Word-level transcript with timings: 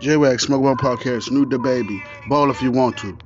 J-Wax, 0.00 0.44
Smoke 0.44 0.60
One 0.62 0.76
Podcast, 0.76 1.30
New 1.30 1.46
the 1.46 1.58
Baby. 1.58 2.02
Ball 2.28 2.50
if 2.50 2.60
you 2.60 2.70
want 2.70 2.98
to. 2.98 3.16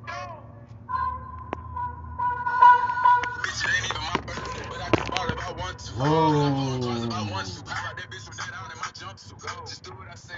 Whoa. 5.97 7.11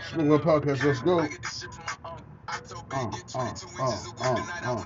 Smoke 0.08 0.28
One 0.28 0.40
Podcast, 0.40 0.84
let's 0.84 1.00
go. 1.02 1.20
Uh, 1.20 1.28
uh, 2.92 3.10
uh, 3.38 3.54
uh, 4.20 4.36
uh. 4.64 4.84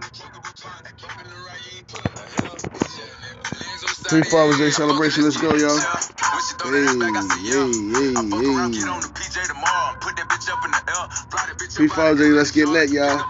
Three 4.09 4.23
Fathers 4.23 4.59
Day 4.59 4.71
celebration, 4.71 5.25
let's 5.25 5.37
go, 5.37 5.55
y'all. 5.55 5.79
Hey, 6.65 6.87
hey, 6.87 7.13
hey, 7.95 9.53
hey. 9.53 9.56
Three 11.77 11.89
Fathers 11.89 12.21
Day, 12.21 12.33
let's 12.33 12.53
get 12.53 12.69
lit, 12.69 12.91
y'all. 12.91 13.25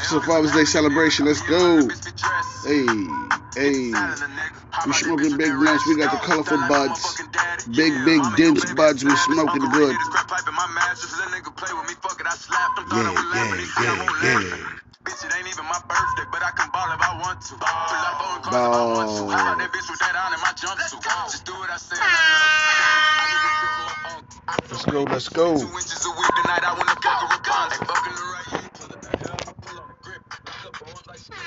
It's 0.00 0.12
a 0.12 0.22
Father's 0.22 0.52
Day 0.52 0.66
celebration, 0.66 1.26
let's 1.26 1.42
go. 1.42 1.94
Hey, 2.64 3.30
hey. 3.56 4.16
We 4.84 4.94
smoking 4.94 5.38
big 5.38 5.58
blunts, 5.58 5.86
we 5.86 5.96
got 5.96 6.10
the 6.10 6.18
colorful 6.18 6.58
buds. 6.58 7.22
Big, 7.74 8.04
big, 8.04 8.36
dense 8.36 8.66
buds, 8.66 9.04
we 9.04 9.16
smoking 9.16 9.70
good. 9.70 10.02
Yeah, 12.86 13.16
yeah, 13.32 13.66
yeah, 13.78 14.10
yeah. 14.22 14.58
Bitch, 15.06 15.24
it 15.24 15.34
ain't 15.36 15.48
even 15.48 15.66
my 15.66 15.80
birthday, 15.88 16.24
but 16.32 16.44
I 16.44 16.52
can 16.56 16.70
ball 16.72 16.92
if 16.92 17.02
I 17.02 17.20
want 17.20 17.42
to. 17.42 17.56
In 17.56 18.72
my 18.72 18.88
jumpsuit. 18.94 19.40
Let's 24.70 24.84
go, 24.84 25.02
let's 25.04 25.28
go. 25.28 25.56
Two 25.56 25.66
inches 25.66 26.04
of 26.04 26.12
weed 26.16 26.34
tonight, 26.42 26.62
I 26.62 26.74
wanna 26.76 26.94
fuck 27.00 27.24
her 27.24 27.28
with 27.32 27.88
fucking 27.88 28.12
the 28.12 28.26
right 28.28 28.48
hand, 28.52 28.68
pulling 28.74 29.00
the 29.00 29.08
hell. 29.24 29.36
I 29.40 29.52
pull 29.64 29.80
on 29.80 29.88
the 29.88 29.96
grip. 30.02 30.22
Lock 30.28 30.66
up 30.66 30.76
arms 30.86 31.06
like 31.08 31.18
spit. 31.18 31.38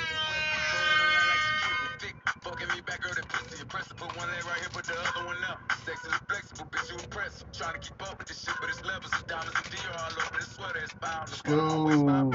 Thick, 2.00 2.16
fucking 2.42 2.68
me 2.74 2.82
back, 2.82 3.02
girl, 3.02 3.14
that 3.14 3.30
pussy 3.30 3.62
impressive. 3.62 3.96
Put 3.98 4.18
one 4.18 4.28
leg 4.28 4.44
right 4.46 4.60
here, 4.60 4.70
put 4.74 4.86
the 4.86 4.98
other 4.98 5.26
one 5.26 5.38
out. 5.46 5.60
Sex 5.86 6.04
is 6.04 6.14
flexible, 6.28 6.66
bitch, 6.72 6.90
you 6.90 6.98
impressive. 6.98 7.46
Trying 7.54 7.74
to 7.74 7.80
keep 7.80 8.02
up 8.02 8.18
with 8.18 8.28
this 8.28 8.42
shit, 8.42 8.56
but 8.60 8.70
it's 8.70 8.84
levels. 8.84 9.14
It's 9.14 9.24
diamonds 9.24 9.54
and 9.54 9.66
Dior 9.70 9.94
all 10.02 10.12
over 10.18 10.38
this 10.40 10.50
sweater. 10.58 10.82
It's 10.82 10.94
bound. 10.98 11.30
Let's 11.30 11.42
go. 11.46 12.32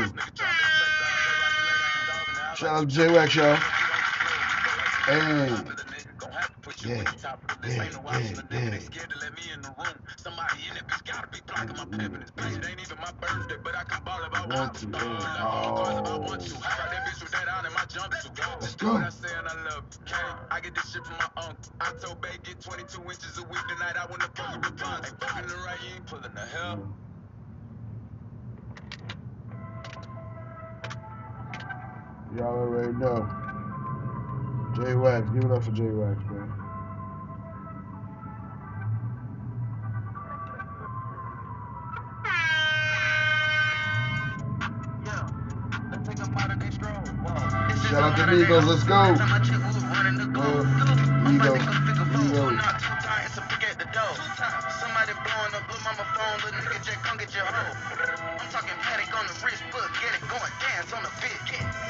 Shout 2.54 2.70
out 2.70 2.88
to 2.88 2.94
J-Wax, 2.94 3.34
y'all. 3.34 3.58
Hey. 5.06 5.50
Yeah, 6.84 7.04
yeah, 7.64 7.88
yeah, 8.12 8.42
yeah. 8.50 8.78
Scared 8.80 9.10
to 9.10 9.18
let 9.20 9.32
me 9.34 9.42
in 9.54 9.62
the 9.62 9.72
room. 9.78 9.96
Somebody 10.16 10.60
in 10.68 10.74
that 10.76 10.86
bitch 10.88 11.04
gotta 11.10 11.28
be 11.28 11.38
blocking 11.46 11.76
my 11.76 11.86
pep 11.86 12.12
in 12.14 12.20
this 12.20 12.30
bitch. 12.32 12.58
It 12.58 12.68
ain't 12.70 12.80
even 12.80 12.98
my 13.00 13.12
birthday, 13.20 13.56
but 13.64 13.74
I 13.76 13.84
can 13.84 14.02
ball 14.04 14.20
if 14.24 14.34
I 14.34 14.46
want 14.46 14.74
to. 14.74 14.86
Pull 14.88 15.00
up 15.00 15.66
on 15.66 15.76
cars 15.76 15.98
if 15.98 16.06
I 16.06 16.16
want 16.18 16.40
to. 16.42 16.54
I 16.56 16.70
got 16.76 16.90
that 16.92 17.06
bitch 17.06 17.22
with 17.22 17.32
that 17.32 17.48
on 17.48 17.66
in 17.66 17.72
my 17.72 17.84
jumpsuit. 17.88 18.60
Let's 18.60 18.74
go. 18.76 18.92
what 18.92 19.04
I 19.04 19.10
say 19.10 19.28
and 19.38 19.48
I 19.48 19.54
love 19.72 19.84
you. 20.06 20.16
I 20.50 20.60
get 20.60 20.74
this 20.74 20.90
shit 20.92 21.04
from 21.06 21.16
my 21.18 21.30
uncle. 21.48 21.72
I 21.80 21.92
told 22.04 22.20
Bay 22.20 22.36
get 22.44 22.60
22 22.60 23.02
inches 23.02 23.38
a 23.38 23.42
week 23.44 23.62
tonight. 23.68 23.96
I 23.96 24.06
wanna 24.10 24.28
fuck 24.34 24.52
her 24.54 24.60
with 24.60 24.76
guns. 24.78 25.06
Ain't 25.06 25.20
fucking 25.20 25.48
the 25.48 25.54
right, 25.66 25.78
you 25.88 25.94
ain't 25.96 26.06
pulling 26.06 26.34
the 26.34 26.40
hell. 26.46 26.76
Mm. 26.76 27.06
Y'all 32.38 32.58
already 32.58 32.92
know. 32.94 33.28
J-Wax, 34.76 35.30
give 35.30 35.44
it 35.44 35.52
up 35.52 35.64
for 35.64 35.72
J-Wax, 35.72 36.18
man. 36.30 36.52
Shout 47.90 48.02
out 48.02 48.16
to 48.18 48.24
Migos, 48.24 48.66
let's 48.66 48.84
go. 48.84 48.94
Well, 50.34 50.62
uh, 50.80 50.96
Migos, 51.26 51.62
Migos. 52.18 52.52
Somebody 54.80 55.12
blowing 55.24 55.54
up 55.54 55.64
Blue 55.68 55.82
Mama 55.84 56.04
phone, 56.16 56.38
little 56.44 56.60
nigga 56.62 56.82
just 56.84 57.00
come 57.04 57.18
get 57.18 57.34
your 57.34 57.46
hoe. 57.46 57.76
I'm 58.40 58.48
talking 58.50 58.74
Patek 58.82 59.12
on 59.18 59.26
the 59.26 59.36
wrist, 59.46 59.62
book, 59.72 59.90
get 60.02 60.14
it 60.14 60.24
going, 60.28 60.52
dance 60.62 60.92
on 60.92 61.02
the 61.02 61.12
fit. 61.22 61.38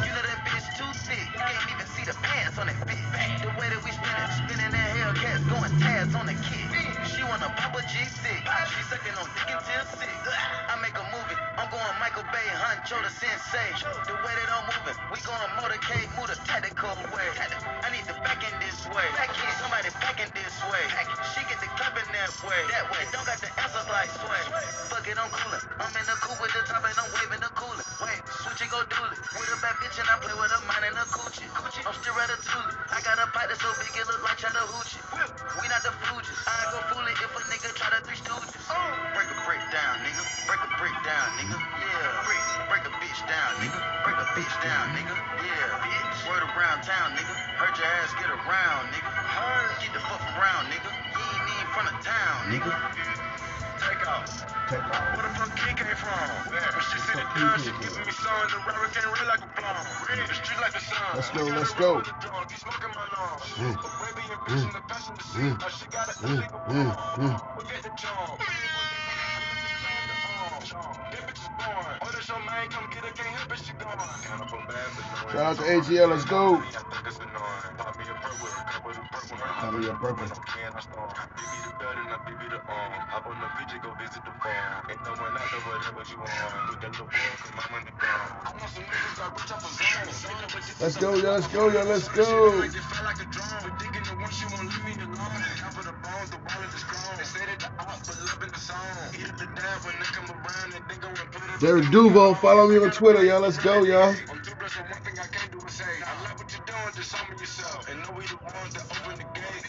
You 0.04 0.12
know 0.12 0.22
that 0.22 0.40
bitch 0.46 0.66
too 0.78 0.90
sick, 1.06 1.20
you 1.34 1.40
can't 1.40 1.70
even 1.72 1.86
see 1.96 2.04
the 2.04 2.16
pants 2.22 2.58
on 2.58 2.68
that 2.68 2.80
bitch. 2.88 3.42
The 3.42 3.52
way 3.60 3.68
that 3.70 3.82
we 3.84 3.92
spin 3.92 4.26
spinning 4.36 4.72
that 4.72 4.90
Hellcats, 4.96 5.44
going 5.48 5.72
tabs 5.80 6.14
on 6.16 6.26
the 6.26 6.36
kid. 6.44 6.68
She 7.08 7.22
wanna 7.24 7.48
pop 7.56 7.74
a 7.76 7.82
G6, 7.86 8.26
she 8.26 8.80
sucking 8.90 9.16
on 9.16 9.28
dick 9.36 9.50
until 9.52 9.84
six. 9.98 10.66
I'm 11.66 11.75
going 11.75 11.99
Michael 11.99 12.22
Bay, 12.31 12.47
Huncho 12.62 12.94
the 13.03 13.10
sensei. 13.10 13.75
The 14.06 14.15
way 14.22 14.31
that 14.38 14.54
I'm 14.54 14.71
moving, 14.71 14.94
we 15.10 15.19
going 15.27 15.50
motorcade, 15.59 16.06
move 16.15 16.31
the 16.31 16.38
tactical 16.47 16.94
way. 17.10 17.27
I 17.82 17.91
need 17.91 18.06
the 18.06 18.15
back 18.22 18.38
in 18.38 18.54
this 18.62 18.87
way, 18.94 19.03
somebody 19.59 19.91
back 19.99 20.15
in 20.22 20.31
this 20.31 20.54
way. 20.71 20.87
She 21.34 21.43
get 21.50 21.59
the 21.59 21.66
clapping 21.75 22.06
that 22.15 22.31
way, 22.47 22.54
that 22.71 22.87
way. 22.87 23.03
Don't 23.10 23.27
got 23.27 23.43
the 23.43 23.50
answers 23.59 23.82
like 23.91 24.15
sway. 24.15 24.43
Fuck 24.94 25.10
it, 25.10 25.19
I'm 25.19 25.27
coolin'. 25.34 25.59
I'm 25.82 25.91
in 25.91 26.06
the 26.06 26.15
coupe 26.22 26.38
with 26.38 26.54
the 26.54 26.62
top 26.71 26.87
and 26.87 26.94
I'm 27.03 27.10
waving 27.19 27.43
the 27.43 27.50
cooler. 27.59 27.83
Wait, 27.98 28.22
switch 28.31 28.62
go 28.71 28.87
do 28.87 29.03
it. 29.10 29.19
With 29.34 29.50
a 29.50 29.59
bad 29.59 29.75
bitch 29.83 29.98
and 29.98 30.06
I 30.06 30.22
play 30.22 30.38
with 30.38 30.54
a 30.54 30.62
mine 30.71 30.87
and 30.87 30.94
a 31.03 31.04
coochie. 31.10 31.50
I'm 31.50 31.66
still 31.98 32.15
at 32.15 32.31
a 32.31 32.38
ratatouille. 32.47 32.94
I 32.94 33.03
got 33.03 33.19
a 33.19 33.27
pipe 33.34 33.50
that's 33.50 33.59
so 33.59 33.75
big 33.83 33.91
it 33.91 34.06
look 34.06 34.22
like 34.22 34.38
Chattahoochee. 34.38 35.03
We 35.59 35.66
not 35.66 35.83
the 35.83 35.91
Fugees. 35.98 36.41
I 36.47 36.71
go 36.71 36.78
fool 36.94 37.03
it 37.10 37.19
if 37.19 37.34
a 37.34 37.41
nigga 37.50 37.75
try 37.75 37.91
to 37.91 37.98
three 38.06 38.22
stooges. 38.22 38.54
Break 39.19 39.34
a 39.34 39.37
brick 39.43 39.62
down, 39.75 39.98
nigga. 40.06 40.22
Break 40.47 40.62
a 40.62 40.66
brick 40.78 40.97
down, 41.04 41.28
nigga. 41.41 41.59
Yeah. 41.59 42.25
Break, 42.26 42.44
break 42.70 42.84
a 42.88 42.92
bitch 43.03 43.20
down, 43.28 43.50
nigga. 43.60 43.81
Break 44.04 44.19
a 44.20 44.26
bitch 44.37 44.54
down, 44.64 44.87
nigga. 44.97 45.16
Yeah. 45.42 45.82
Bitch. 45.84 46.19
Word 46.28 46.44
around 46.44 46.82
town, 46.84 47.16
nigga. 47.16 47.34
Heard 47.60 47.76
your 47.78 47.88
ass 48.03 48.12
get 48.20 48.31
around, 48.31 48.92
nigga. 48.92 49.10
Heard. 49.10 49.70
Get 49.82 49.92
the 49.94 50.00
fuck 50.00 50.22
around, 50.38 50.69
nigga. 50.72 50.91
You 50.91 51.25
ain't 51.25 51.50
even 51.53 51.69
front 51.75 51.88
of 51.92 51.97
town, 52.04 52.36
nigga. 52.53 52.72
Take 53.81 54.09
off. 54.09 54.26
Take 54.70 54.84
off. 54.91 55.04
Where 55.16 55.25
the 55.28 55.34
fuck 55.36 55.53
kid 55.56 55.76
came 55.76 55.97
from? 55.97 56.28
When 56.50 56.84
she 56.91 56.98
see 57.00 57.15
the 57.15 57.26
dime, 57.36 57.60
she 57.60 57.72
giving 57.82 58.06
me 58.06 58.12
songs. 58.12 58.50
The 58.53 58.59
rapper 58.66 58.88
can't 58.94 59.06
read 59.12 59.28
like 59.28 59.42
a 59.44 59.50
plum. 59.56 59.84
The 60.28 60.34
street 60.34 60.60
like 60.60 60.75
the 60.75 60.81
sun. 60.81 61.12
Let's 61.16 61.31
go, 61.32 61.44
let's 61.47 61.75
go. 61.75 62.00
He 62.50 62.56
smoking 62.56 62.92
my 62.97 63.06
lungs. 63.15 63.48
Mm. 63.60 63.76
But 63.82 63.92
baby, 64.03 64.22
your 64.28 64.41
bitch 64.47 64.65
in 64.66 64.72
the 64.75 64.84
passenger 64.88 65.25
seat. 65.25 65.41
Mm. 65.42 65.60
Now 65.60 65.69
she 65.70 65.86
got 65.88 66.09
an 66.09 66.16
Mm, 66.25 66.38
illegal 66.41 66.60
mm, 66.69 66.86
bomb. 66.97 67.31
mm. 67.31 67.41
Shout 72.26 72.42
out 75.37 75.56
to 75.59 75.62
ATL, 75.62 76.10
let's 76.10 76.25
go. 76.25 76.60
Pop 78.36 78.44
me 78.44 78.52
a 78.52 78.52
perk 78.52 78.52
with 78.52 78.58
a 78.58 78.64
couple 78.66 78.92
of 78.92 79.08
perk 79.12 79.30
when 79.32 79.41
I 79.42 79.52
Pop 79.60 79.74
me 79.74 79.88
a 79.88 79.94
perk 79.94 80.20
with- 80.20 80.47
Can 80.47 80.72
I 80.76 80.80
storm? 80.80 81.10
Give 81.36 81.48
me 81.52 81.58
the 81.64 81.72
bed 81.80 81.97
and 81.98 82.10
I 82.12 82.19
the 82.50 82.60
arm. 82.69 82.92
Hop 83.12 83.26
on 83.26 83.36
the 83.41 83.48
go 83.80 83.91
visit 84.00 84.24
the 84.24 84.32
farm. 84.42 84.86
Ain't 84.91 85.02
no 85.04 85.12
one 85.20 85.36
out 85.36 85.48
there, 85.52 85.60
whatever 85.66 86.02
you 86.08 86.19
want. 86.19 86.70
With 86.70 86.80
that 86.80 86.92
little 86.92 87.06
boy, 87.06 87.32
cause 87.41 87.52
my 87.56 87.66
money 87.72 87.92
gone. 88.00 88.30
I 88.47 88.50
want 88.56 88.70
some 88.72 88.84
niggas 88.84 89.16
that 89.20 89.30
rich 89.36 89.52
off 89.52 89.64
a 89.64 89.70
zone. 89.76 89.97
Let's 90.80 90.97
go, 90.97 91.10
y'all, 91.16 91.32
let's 91.36 91.48
go, 91.48 91.69
y'all, 91.69 91.86
let's 91.86 92.08
go. 92.08 92.62
It 92.62 92.72
felt 92.74 93.04
like 93.04 93.20
a 93.20 93.28
drone. 93.28 93.60
But 93.64 93.74
digging 93.80 94.04
the 94.08 94.14
one, 94.20 94.32
she 94.32 94.47
won't 94.53 94.68
leave 94.72 94.84
me 94.84 94.94
alone. 95.04 95.41
Top 95.60 95.76
of 95.78 95.84
the 95.84 95.94
bones, 96.04 96.30
the 96.32 96.38
wallet 96.44 96.72
is 96.74 96.84
gone. 96.84 97.16
They 97.18 97.24
say 97.28 97.44
that 97.47 97.60
the 97.60 97.70
op, 97.82 97.98
but 98.06 98.16
loving 98.26 98.53
the 98.53 98.60
song. 98.60 98.97
Eat 99.16 99.32
the 99.38 99.47
dab 99.56 99.78
when 99.84 99.97
they 100.00 100.10
come 100.12 100.28
around 100.32 100.68
they 100.88 100.97
go 101.00 101.08
and 101.08 101.28
put 101.32 101.42
it 101.44 101.60
Derek 101.60 101.91
Duval, 101.91 102.34
follow 102.36 102.68
me 102.68 102.78
on 102.78 102.91
Twitter, 102.92 103.24
y'all. 103.24 103.41
Let's 103.41 103.58
go, 103.58 103.84
y'all. 103.84 104.14
I'm 104.30 104.41
too 104.42 104.54
blessed 104.56 104.78
with 104.80 104.91
one 104.92 105.03
thing 105.03 105.16
what 106.96 107.04
you're 107.04 107.04
doing, 107.04 107.04
just 107.04 107.12
show 107.12 107.24
me 107.28 107.36
yourself. 107.36 107.88
And 107.92 107.96
know 108.00 108.12
we 108.16 108.24
the 108.24 108.40
ones 108.56 108.72
that 108.74 108.86
open 108.88 109.20
the 109.20 109.28
gate. 109.36 109.64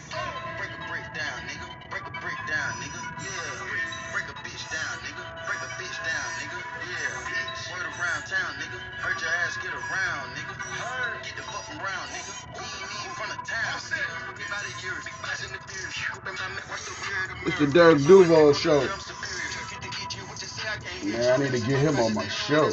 Break 0.56 0.72
a 0.72 0.80
brick 0.88 1.04
down, 1.12 1.38
nigga. 1.44 1.68
Break 1.92 2.04
a 2.08 2.14
brick 2.24 2.40
down, 2.48 2.72
nigga. 2.80 3.00
Yeah. 3.20 4.12
Break 4.12 4.26
a 4.32 4.36
bitch 4.44 4.64
down, 4.72 4.94
nigga. 5.04 5.24
Break 5.44 5.60
a 5.60 5.70
bitch 5.76 5.98
down, 6.08 6.28
nigga. 6.40 6.58
Yeah. 6.88 7.28
Bitch. 7.28 7.60
Word 7.72 7.84
around 7.84 8.22
town, 8.24 8.52
nigga. 8.56 8.78
Heard 9.04 9.20
your 9.20 9.32
ass 9.44 9.60
get 9.60 9.72
around, 9.72 10.26
nigga. 10.36 10.54
Heard. 10.56 11.20
Get 11.24 11.36
the 11.36 11.44
fuck 11.44 11.68
around, 11.76 12.08
nigga. 12.16 12.32
We 12.56 12.64
ain't 12.64 12.92
even 12.96 13.12
front 13.12 13.32
of 13.36 13.40
town, 13.44 13.76
nigga. 13.92 14.36
Big 14.40 14.48
body 14.48 14.72
years, 14.80 15.04
big 15.04 15.16
in 15.44 15.52
the. 15.52 15.60
Open 16.16 16.34
my 16.34 16.48
the 16.80 16.94
beard. 17.04 17.28
It's 17.46 17.58
the 17.58 17.66
Derek 17.66 17.98
Duval 18.06 18.52
show. 18.54 18.80
I'm 18.80 19.00
superior. 19.00 19.48
Get 19.70 19.82
to 19.82 19.88
eat 20.02 20.16
you, 20.16 20.22
what 20.26 20.40
you 20.40 20.48
say, 20.48 20.64
I 20.66 20.76
can't 20.80 21.02
hear 21.04 21.18
Man, 21.18 21.40
I 21.40 21.44
need 21.44 21.52
to 21.52 21.66
get 21.66 21.78
him 21.78 22.00
on 22.00 22.14
my 22.14 22.26
show. 22.28 22.70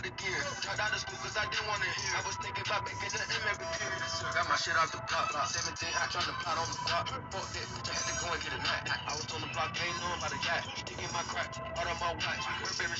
By 0.00 0.08
the 0.08 0.16
deer. 0.16 0.40
Dropped 0.64 0.80
out 0.80 0.92
of 0.96 1.00
school 1.04 1.20
cause 1.20 1.36
I 1.36 1.44
didn't 1.52 1.68
want 1.68 1.84
to 1.84 1.90
hear. 1.92 2.12
I 2.16 2.24
was 2.24 2.36
thinking 2.40 2.64
about 2.64 2.88
making 2.88 3.12
the 3.12 3.20
M 3.20 3.44
every 3.52 3.68
period. 3.76 4.00
Got 4.32 4.48
my 4.48 4.56
shit 4.56 4.76
off 4.80 4.88
the 4.88 5.00
block. 5.04 5.28
17 5.28 5.76
hot 5.92 6.08
trying 6.08 6.24
to 6.24 6.36
plot 6.40 6.56
on 6.56 6.68
the 6.72 6.80
block. 6.88 7.04
Fuck 7.28 7.46
that 7.52 7.66
bitch, 7.68 7.88
I 7.88 7.92
had 7.92 8.06
to 8.08 8.14
go 8.16 8.26
and 8.32 8.40
get 8.40 8.52
a 8.56 8.60
nut. 8.64 8.82
I 8.88 9.12
was 9.12 9.28
on 9.36 9.40
the 9.44 9.50
block, 9.52 9.76
ain't 9.76 9.96
knowing 10.00 10.16
about 10.16 10.32
the 10.32 10.40
yacht. 10.40 10.64
dick 10.88 11.00
in 11.04 11.10
my 11.12 11.24
crotch, 11.28 11.60
out 11.76 11.84
of 11.84 11.96
my 12.00 12.12
watch. 12.16 12.44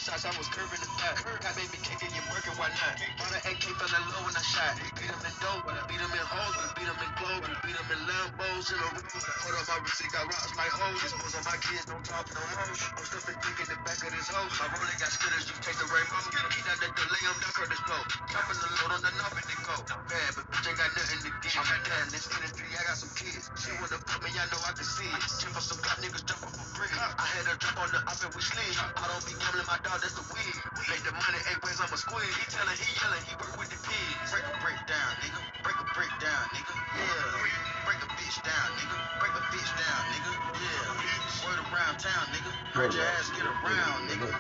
Shots, 0.01 0.25
I 0.25 0.33
was 0.41 0.49
curving 0.49 0.81
the 0.81 0.89
back. 0.97 1.21
Got 1.45 1.61
baby 1.61 1.77
kicking, 1.85 2.09
you 2.17 2.25
working, 2.33 2.57
why 2.57 2.73
not? 2.73 2.97
On 3.21 3.29
the 3.37 3.41
AK, 3.53 3.65
fell 3.77 3.93
in 3.93 4.05
low 4.09 4.25
when 4.25 4.33
I 4.33 4.41
shot. 4.41 4.81
Beat 4.97 5.13
him 5.13 5.21
in 5.29 5.35
dope, 5.45 5.69
beat 5.93 6.01
him 6.01 6.09
in 6.09 6.25
hoes, 6.25 6.57
beat 6.73 6.89
him 6.89 7.01
in 7.05 7.13
clothes, 7.21 7.45
beat 7.61 7.77
him 7.77 7.89
in 7.93 8.01
Lambos 8.09 8.67
in 8.73 8.81
a 8.81 8.89
room. 8.97 9.05
Hold 9.13 9.57
up 9.61 9.67
my 9.69 9.77
wrist, 9.85 10.01
got 10.09 10.25
rocks 10.25 10.53
like 10.57 10.73
hoes. 10.73 11.05
Dispose 11.05 11.37
on 11.37 11.45
my 11.45 11.59
kids, 11.61 11.85
don't 11.85 12.01
talk 12.01 12.25
no 12.33 12.41
more. 12.41 12.65
I'm 12.97 13.05
stuffing 13.05 13.37
dick 13.45 13.59
in 13.61 13.69
the 13.69 13.79
back 13.85 14.01
of 14.01 14.11
this 14.17 14.29
hoe. 14.33 14.49
My 14.57 14.67
rolling 14.73 14.97
got 14.97 15.13
skitters, 15.13 15.45
you 15.53 15.57
take 15.61 15.77
the 15.77 15.89
rainbow. 15.93 16.21
Keep 16.33 16.65
that 16.65 16.79
nigga 16.81 17.05
lay 17.13 17.23
him 17.29 17.37
down, 17.45 17.53
Kurtis 17.53 17.83
Blow. 17.85 18.01
Chopping 18.33 18.61
the 18.61 18.69
load 18.81 18.93
on 18.97 19.03
the 19.05 19.13
knob 19.21 19.35
and 19.37 19.49
it 19.53 19.61
go. 19.67 19.77
Bad, 20.09 20.31
but 20.39 20.45
bitch 20.55 20.65
ain't 20.71 20.79
got 20.79 20.91
nothing 20.95 21.21
to 21.27 21.31
give. 21.43 21.57
I'm 21.59 21.69
in 22.07 22.09
this 22.15 22.27
industry, 22.31 22.69
I 22.79 22.83
got 22.87 22.97
some 23.01 23.11
kids. 23.19 23.51
She 23.59 23.75
wanna 23.83 23.99
fuck 24.07 24.23
me, 24.23 24.31
I 24.39 24.47
know 24.55 24.61
I 24.63 24.73
can 24.79 24.87
see 24.87 25.11
it. 25.11 25.23
Ten 25.43 25.51
for 25.51 25.65
some 25.67 25.83
black 25.83 25.99
niggas 25.99 26.23
jumping 26.23 26.55
for 26.55 26.67
free. 26.79 26.93
I 26.95 27.27
had 27.35 27.51
her 27.51 27.59
jump 27.59 27.83
on 27.83 27.91
the 27.91 27.99
up 28.07 28.21
and 28.23 28.31
we 28.39 28.43
slid. 28.47 28.77
I 28.79 29.05
don't 29.11 29.25
be 29.27 29.35
gambling, 29.35 29.67
my 29.67 29.75
dog, 29.83 29.90
that's 29.99 30.15
the 30.15 30.23
weed. 30.31 30.57
Make 30.87 31.03
the 31.03 31.11
money 31.11 31.41
eight 31.51 31.59
ways, 31.67 31.83
I'm 31.83 31.91
a 31.91 31.99
squid. 31.99 32.23
He 32.23 32.45
tellin', 32.47 32.79
he 32.79 32.87
yellin', 33.03 33.25
he 33.27 33.35
work 33.43 33.59
with 33.59 33.71
the 33.75 33.81
kids. 33.83 34.31
Break 34.31 34.47
a 34.47 34.55
break 34.63 34.79
down, 34.87 35.11
nigga. 35.19 35.43
Break 35.67 35.79
a 35.83 35.87
break 35.99 36.13
down, 36.23 36.45
nigga. 36.55 36.75
Yeah. 36.95 37.83
Break 37.83 37.99
a 37.99 38.09
bitch 38.15 38.39
down, 38.47 38.69
nigga. 38.79 38.95
Break 39.19 39.35
a 39.35 39.43
bitch 39.51 39.71
down, 39.75 40.03
nigga. 40.15 40.33
Yeah. 40.63 41.43
Word 41.43 41.59
around 41.75 41.99
town, 41.99 42.25
nigga. 42.31 42.53
Heard 42.71 42.95
your 42.95 43.03
ass 43.03 43.35
get 43.35 43.43
around, 43.43 44.07
nigga. 44.07 44.31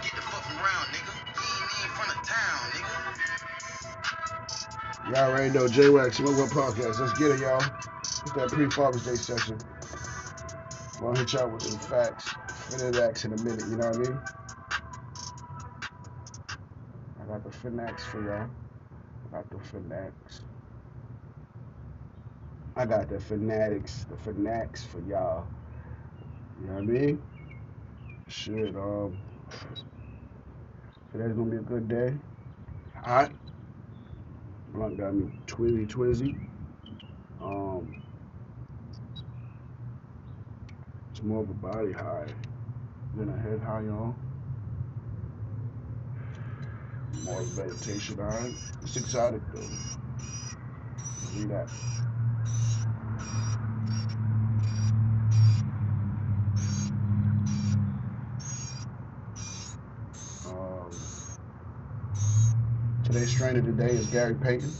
Get 0.00 0.14
the 0.16 0.24
fuck 0.24 0.48
around, 0.56 0.88
nigga. 0.96 1.12
He 1.12 1.44
ain't 1.44 1.84
in 1.84 1.92
front 1.92 2.16
of 2.16 2.20
town, 2.24 2.60
nigga. 2.72 2.94
Y'all 5.12 5.28
already 5.28 5.52
know 5.52 5.68
J 5.68 5.90
Wax 5.90 6.16
Smoke 6.16 6.40
One 6.40 6.48
Podcast. 6.48 7.00
Let's 7.00 7.12
get 7.18 7.32
it, 7.36 7.40
y'all. 7.40 7.62
It's 8.00 8.32
that 8.32 8.48
pre 8.48 8.70
Father's 8.70 9.04
Day 9.04 9.16
session. 9.16 9.58
I'm 10.96 11.04
gonna 11.04 11.18
hit 11.18 11.34
y'all 11.34 11.50
with 11.50 11.62
some 11.62 11.78
facts, 11.78 12.32
Finax 12.70 13.24
in 13.26 13.32
a 13.34 13.36
minute, 13.36 13.66
you 13.68 13.76
know 13.76 13.88
what 13.88 13.96
I 13.96 13.98
mean? 13.98 14.20
Finax 17.66 18.00
for 18.00 18.22
y'all. 18.22 18.48
Got 19.32 19.50
the 19.50 19.56
Finax. 19.56 20.12
I 22.76 22.86
got 22.86 23.08
the 23.08 23.18
Fanatics, 23.18 24.06
the 24.08 24.14
Finax 24.14 24.86
for 24.86 25.00
y'all. 25.00 25.46
You 26.60 26.68
know 26.68 26.74
what 26.74 26.82
I 26.82 26.82
mean? 26.82 27.22
Shit, 28.28 28.76
um, 28.76 29.18
today's 31.10 31.32
gonna 31.32 31.50
be 31.50 31.56
a 31.56 31.60
good 31.60 31.88
day. 31.88 32.14
Hot. 33.02 33.32
Blunt 34.72 34.98
got 34.98 35.14
me 35.14 35.32
twizzy 35.46 35.88
twizzy. 35.88 36.36
Um, 37.42 37.96
it's 41.10 41.22
more 41.22 41.42
of 41.42 41.50
a 41.50 41.54
body 41.54 41.92
high 41.92 42.26
than 43.16 43.28
a 43.28 43.36
head 43.36 43.60
high, 43.60 43.82
y'all. 43.82 44.14
More 47.24 47.42
meditation 47.56 48.18
high. 48.18 48.50
It's 48.82 48.96
exotic 48.96 49.40
though. 49.52 49.60
Read 51.34 51.50
that. 51.50 51.68
Um, 60.46 60.90
today's 63.04 63.30
strain 63.30 63.56
of 63.56 63.66
the 63.66 63.72
day 63.72 63.90
is 63.90 64.06
Gary 64.06 64.34
Payton. 64.34 64.72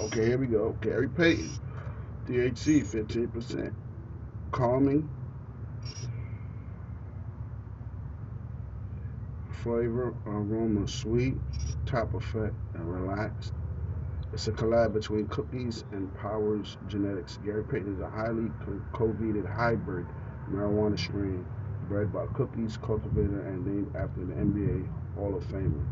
Okay, 0.00 0.28
here 0.28 0.38
we 0.38 0.46
go. 0.46 0.74
Gary 0.80 1.10
Payton. 1.10 1.50
THC 2.26 2.86
15%. 2.86 3.70
Calming. 4.50 5.06
Flavor, 9.62 10.14
aroma, 10.24 10.88
sweet. 10.88 11.34
Top 11.84 12.14
effect, 12.14 12.54
and 12.72 12.90
relaxed. 12.90 13.52
It's 14.32 14.48
a 14.48 14.52
collab 14.52 14.94
between 14.94 15.26
Cookies 15.26 15.84
and 15.92 16.14
Powers 16.14 16.78
Genetics. 16.86 17.36
Gary 17.44 17.62
Payton 17.64 17.92
is 17.92 18.00
a 18.00 18.08
highly 18.08 18.50
co-veted 18.94 19.44
hybrid 19.44 20.06
marijuana 20.50 20.98
strain 20.98 21.44
bred 21.88 22.10
by 22.10 22.24
Cookies 22.32 22.78
cultivator 22.78 23.42
and 23.42 23.66
named 23.66 23.94
after 23.94 24.24
the 24.24 24.32
NBA 24.32 24.88
Hall 25.16 25.36
of 25.36 25.44
Famer. 25.44 25.84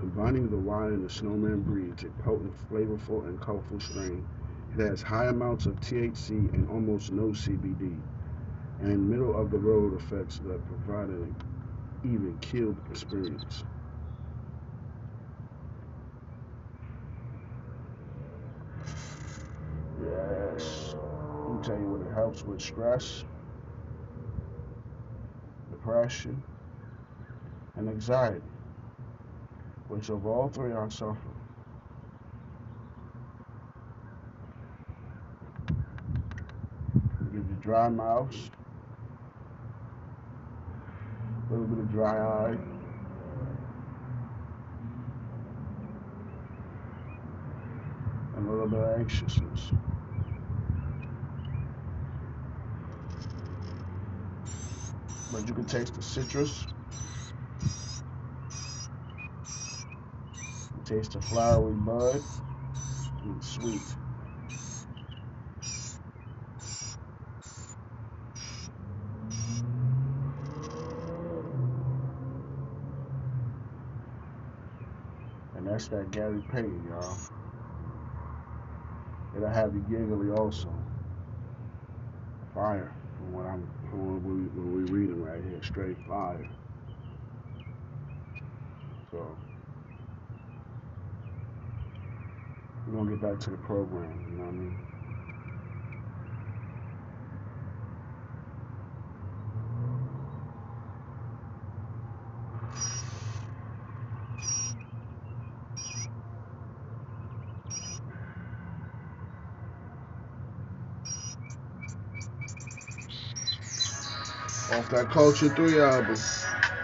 Combining 0.00 0.48
the 0.48 0.56
wine 0.56 0.94
and 0.94 1.04
the 1.04 1.10
snowman 1.10 1.60
breeds 1.60 2.04
a 2.04 2.08
potent, 2.22 2.54
flavorful, 2.70 3.28
and 3.28 3.38
colorful 3.38 3.78
strain. 3.78 4.26
It 4.74 4.80
has 4.80 5.02
high 5.02 5.26
amounts 5.26 5.66
of 5.66 5.78
THC 5.78 6.54
and 6.54 6.66
almost 6.70 7.12
no 7.12 7.32
CBD, 7.32 7.98
and 8.80 9.10
middle 9.10 9.36
of 9.36 9.50
the 9.50 9.58
road 9.58 9.92
effects 9.92 10.38
that 10.38 10.66
provide 10.66 11.10
an 11.10 11.34
even 12.02 12.34
killed 12.40 12.78
experience. 12.90 13.62
Yes, 20.02 20.94
let 21.46 21.58
me 21.58 21.62
tell 21.62 21.78
you 21.78 21.90
what 21.90 22.00
it 22.00 22.14
helps 22.14 22.42
with 22.46 22.62
stress, 22.62 23.22
depression, 25.70 26.42
and 27.76 27.86
anxiety 27.86 28.59
which 29.90 30.08
of 30.08 30.24
all 30.24 30.48
three 30.48 30.72
I. 30.72 31.16
Give 37.32 37.34
you 37.34 37.56
dry 37.60 37.88
mouth, 37.88 38.32
a 41.48 41.52
little 41.52 41.66
bit 41.66 41.78
of 41.80 41.90
dry 41.90 42.16
eye, 42.16 42.56
and 48.36 48.46
a 48.46 48.50
little 48.50 48.68
bit 48.68 48.78
of 48.78 49.00
anxiousness. 49.00 49.72
But 55.32 55.48
you 55.48 55.54
can 55.54 55.64
taste 55.64 55.94
the 55.94 56.02
citrus. 56.02 56.66
Taste 60.90 61.14
of 61.14 61.24
flowery 61.24 61.72
bud 61.74 62.20
and 63.22 63.44
sweet. 63.44 63.80
And 75.54 75.64
that's 75.64 75.86
that 75.86 76.10
Gary 76.10 76.42
Payton, 76.50 76.84
y'all. 76.88 77.16
It'll 79.36 79.48
have 79.48 79.72
you 79.72 79.84
giggly 79.88 80.30
also. 80.32 80.74
Fire 82.52 82.92
from 83.16 83.32
what 83.32 83.46
I'm 83.46 83.64
from 83.90 84.12
what 84.12 84.22
we 84.24 84.42
what 84.60 84.74
we 84.74 84.82
reading 84.92 85.22
right 85.22 85.40
here, 85.40 85.62
straight 85.62 85.98
fire. 86.08 86.48
So 89.12 89.36
gonna 93.04 93.16
get 93.16 93.20
back 93.22 93.40
to 93.40 93.50
the 93.50 93.56
program, 93.56 94.12
you 94.30 94.36
know 94.36 94.44
what 94.44 94.50
I 94.50 94.52
mean? 94.52 94.76
Off 114.72 114.88
that 114.90 115.10
Culture 115.10 115.48
3 115.48 115.80
album. 115.80 116.14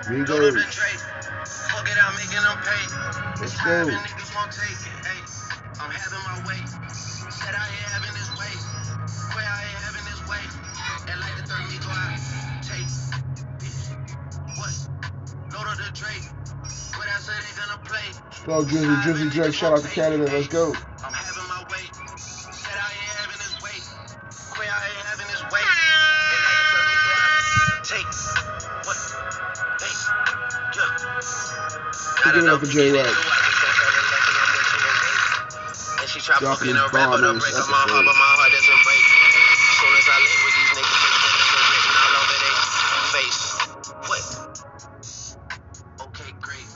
Migos. 0.06 0.62
Fuck 1.44 1.88
it, 1.88 1.96
I'm 2.02 2.14
making 2.16 2.42
them 2.42 2.58
pay. 2.64 2.86
Let's 3.40 3.52
It's 3.52 3.62
go. 3.62 5.25
I'm 5.78 5.90
having 5.90 6.24
my 6.24 6.38
way. 6.48 6.60
Said 6.88 7.52
I 7.52 7.66
ain't 7.68 7.88
having 7.92 8.14
this 8.16 8.30
way. 8.40 8.52
Where 9.36 9.44
I 9.44 9.58
ain't 9.68 9.82
having 9.84 10.06
this 10.08 10.22
way. 10.24 10.42
And 11.12 11.20
like 11.20 11.36
the 11.36 11.44
third 11.44 11.66
What? 14.56 14.74
Load 15.52 15.68
the 15.76 15.90
Drake. 15.92 16.24
What 16.96 17.08
I 17.08 17.18
said 17.20 17.44
gonna 17.60 17.78
play. 17.84 18.08
Yo, 18.48 18.64
Drizzy, 18.64 18.96
Drizzy 19.02 19.30
Drake, 19.32 19.54
shout 19.54 19.72
out 19.72 19.82
to 19.82 19.88
Canada. 19.88 20.24
Let's 20.32 20.48
go. 20.48 20.72
I'm 21.04 21.12
it 32.36 32.48
up 32.48 32.60
for 32.60 32.66
J-Rock. 32.66 33.35
Rock. 36.28 36.42
And 36.42 36.58
she 36.58 36.66
try 36.66 36.74
fucking 36.74 36.74
a 36.74 36.82
his 36.82 36.90
rap, 36.90 37.10
but 37.10 37.22
bomb 37.22 37.22
don't 37.22 37.38
on 37.38 37.38
break 37.38 37.54
my 37.70 37.82
heart, 37.86 38.02
but 38.02 38.18
my 38.18 38.30
heart 38.34 38.50
doesn't 38.50 38.82
break. 38.82 39.04
Soon 39.78 39.94
as 39.94 40.06
I 40.10 40.18
link 40.26 40.40
with 40.42 40.56
these 40.58 40.72
niggas, 40.74 40.98
they 40.98 41.10
niggas 41.22 41.70
written 41.70 41.94
all 42.02 42.14
over 42.18 42.38
their 42.42 42.58
face. 43.14 43.42
What? 44.10 44.24
Okay, 46.10 46.30
great. 46.42 46.70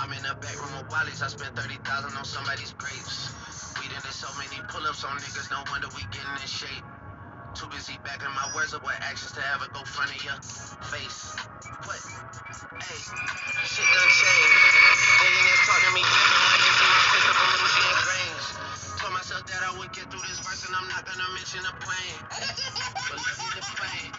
I'm 0.00 0.12
in 0.16 0.22
the 0.24 0.32
back 0.40 0.56
room 0.56 0.72
of 0.80 0.88
Wally's. 0.88 1.20
I 1.20 1.28
spent 1.28 1.52
30000 1.56 2.16
on 2.16 2.24
somebody's 2.24 2.72
grapes. 2.80 3.28
We 3.76 3.88
done 3.92 4.00
did 4.00 4.16
so 4.16 4.32
many 4.40 4.56
pull-ups 4.72 5.04
on 5.04 5.20
niggas, 5.20 5.52
no 5.52 5.60
wonder 5.68 5.92
we 5.92 6.00
getting 6.08 6.40
in 6.40 6.48
shape. 6.48 6.84
Too 7.52 7.68
busy 7.68 8.00
backing 8.00 8.32
my 8.32 8.48
words 8.56 8.72
up 8.72 8.80
with 8.80 8.96
actions 9.04 9.36
to 9.36 9.42
ever 9.52 9.68
go 9.76 9.84
front 9.84 10.08
of 10.08 10.20
your 10.24 10.40
face. 10.88 11.36
What? 11.84 12.00
Hey, 12.80 13.00
shit 13.68 13.84
done 13.84 14.08
changed. 14.08 14.56
Talk 15.68 15.80
to 15.84 15.90
me 15.92 16.00
different 16.00 16.40
when 16.40 16.60
they 16.64 16.72
see 16.72 16.88
my 16.88 17.04
face 17.12 17.28
up 17.28 17.99
myself 19.20 19.44
that 19.44 19.60
I 19.60 19.76
would 19.76 19.92
get 19.92 20.08
through 20.08 20.24
this 20.24 20.40
verse 20.40 20.64
and 20.64 20.72
I'm 20.72 20.88
not 20.88 21.04
gonna 21.04 21.28
mention 21.36 21.60
the 21.60 21.76
plane. 21.76 22.16
But 22.32 23.20
the 23.20 23.64
plane. 23.76 24.12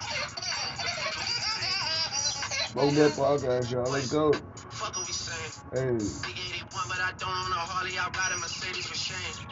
Smoke 2.70 2.94
that 3.02 3.12
podcast, 3.18 3.72
y'all. 3.74 3.90
Let's 3.90 4.14
go. 4.14 4.30
Fuck 4.70 4.94
what 4.94 5.08
we 5.08 5.14
saying. 5.14 5.58
Hey, 5.74 5.98
Big 5.98 6.38
81, 6.70 6.86
but 6.86 7.02
I 7.02 7.18
don't 7.18 7.34
own 7.34 7.50
a 7.50 7.66
Harley. 7.66 7.98
I 7.98 8.14
ride 8.14 8.30
a 8.30 8.38
Mercedes. 8.38 8.86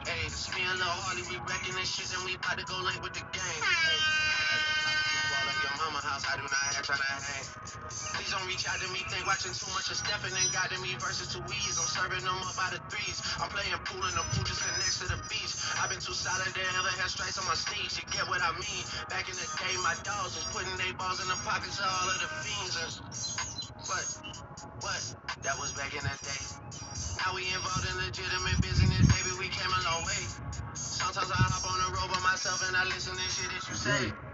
Hey, 0.05 0.29
me 0.53 0.69
and 0.69 0.77
Lil 0.77 0.85
Harley. 0.85 1.25
We 1.25 1.41
wrecking 1.41 1.73
this 1.73 1.89
shit 1.97 2.13
and 2.13 2.21
we 2.29 2.37
about 2.37 2.61
to 2.61 2.65
go 2.69 2.77
link 2.85 3.01
with 3.01 3.17
the 3.17 3.25
game. 3.33 3.41
Hey, 3.41 3.69
ball 3.73 3.89
at 3.89 4.05
your 4.05 4.08
mama 5.79 6.01
house. 6.03 6.23
I 6.27 6.35
do 6.35 6.43
not 6.43 6.65
have 6.75 6.85
try 6.85 6.97
to 6.99 7.03
hang. 7.03 7.45
Please 8.15 8.31
don't 8.35 8.45
reach 8.47 8.67
out 8.67 8.79
to 8.83 8.87
me. 8.91 8.99
Think 9.07 9.23
watching 9.25 9.55
too 9.55 9.71
much 9.71 9.87
of 9.89 9.97
Stephen 9.97 10.31
and 10.35 10.49
got 10.51 10.67
to 10.75 10.77
me 10.83 10.93
versus 10.99 11.31
two 11.31 11.43
E's. 11.47 11.75
I'm 11.79 11.87
serving 11.87 12.23
them 12.25 12.39
up 12.43 12.55
by 12.59 12.69
the 12.75 12.81
threes. 12.91 13.23
I'm 13.39 13.49
playing 13.49 13.73
pool 13.87 14.03
in 14.03 14.13
the 14.15 14.25
pool 14.35 14.43
just 14.43 14.59
connects 14.61 14.99
to 14.99 15.07
the 15.07 15.19
beach. 15.31 15.53
I've 15.79 15.89
been 15.89 16.03
too 16.03 16.15
solid 16.15 16.51
to 16.51 16.61
ever 16.79 16.93
have 16.99 17.11
stripes 17.11 17.39
on 17.39 17.47
my 17.47 17.55
sneaks. 17.55 17.95
You 17.97 18.05
get 18.11 18.27
what 18.27 18.43
I 18.43 18.51
mean? 18.59 18.83
Back 19.09 19.31
in 19.31 19.35
the 19.39 19.47
day, 19.59 19.73
my 19.81 19.95
dogs 20.03 20.35
was 20.35 20.47
putting 20.51 20.75
their 20.75 20.93
balls 20.99 21.23
in 21.23 21.27
the 21.31 21.39
pockets 21.47 21.79
of 21.79 21.87
all 21.87 22.09
of 22.11 22.19
the 22.19 22.29
fiends. 22.43 22.75
And 22.83 22.91
what? 23.87 24.05
What? 24.83 25.01
That 25.47 25.55
was 25.59 25.71
back 25.79 25.95
in 25.95 26.03
the 26.03 26.15
day. 26.27 26.43
Now 27.23 27.35
we 27.35 27.47
involved 27.49 27.87
in 27.87 27.95
legitimate 28.03 28.59
business, 28.61 29.03
baby. 29.09 29.31
We 29.39 29.47
came 29.49 29.71
a 29.71 29.81
long 29.87 30.03
way. 30.05 30.23
Sometimes 30.75 31.31
I 31.31 31.39
hop 31.51 31.65
on 31.67 31.79
the 31.87 31.89
road 31.97 32.09
by 32.11 32.21
myself 32.21 32.61
and 32.67 32.75
I 32.77 32.85
listen 32.85 33.15
to 33.15 33.27
shit 33.31 33.49
that 33.51 33.63
you 33.69 33.75
say. 33.75 34.28